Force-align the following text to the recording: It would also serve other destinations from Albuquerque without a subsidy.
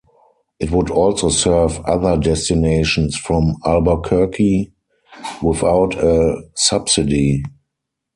It 0.59 0.71
would 0.71 0.89
also 0.89 1.29
serve 1.29 1.79
other 1.85 2.17
destinations 2.17 3.15
from 3.17 3.57
Albuquerque 3.63 4.73
without 5.43 5.93
a 5.93 6.41
subsidy. 6.55 7.43